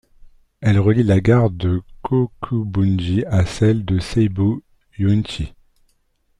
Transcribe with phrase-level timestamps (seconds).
[0.61, 5.53] Elle relie la gare de Kokubunji à celle de Seibu-Yūenchi.